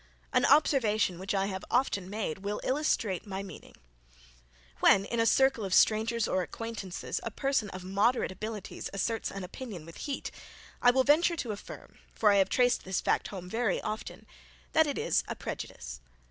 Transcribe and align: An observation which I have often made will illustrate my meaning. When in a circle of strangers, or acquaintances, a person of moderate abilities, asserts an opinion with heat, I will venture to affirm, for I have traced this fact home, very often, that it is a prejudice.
An 0.33 0.45
observation 0.45 1.19
which 1.19 1.35
I 1.35 1.45
have 1.45 1.63
often 1.69 2.09
made 2.09 2.39
will 2.39 2.59
illustrate 2.63 3.27
my 3.27 3.43
meaning. 3.43 3.75
When 4.79 5.05
in 5.05 5.19
a 5.19 5.27
circle 5.27 5.63
of 5.63 5.75
strangers, 5.75 6.27
or 6.27 6.41
acquaintances, 6.41 7.19
a 7.21 7.29
person 7.29 7.69
of 7.69 7.83
moderate 7.83 8.31
abilities, 8.31 8.89
asserts 8.95 9.29
an 9.29 9.43
opinion 9.43 9.85
with 9.85 9.97
heat, 9.97 10.31
I 10.81 10.89
will 10.89 11.03
venture 11.03 11.35
to 11.35 11.51
affirm, 11.51 11.99
for 12.15 12.31
I 12.31 12.37
have 12.37 12.49
traced 12.49 12.83
this 12.83 12.99
fact 12.99 13.27
home, 13.27 13.47
very 13.47 13.79
often, 13.79 14.25
that 14.71 14.87
it 14.87 14.97
is 14.97 15.23
a 15.27 15.35
prejudice. 15.35 16.01